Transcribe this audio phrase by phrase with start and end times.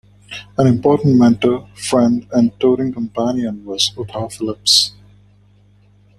[0.57, 4.93] An important mentor, friend and touring companion was Utah Phillips.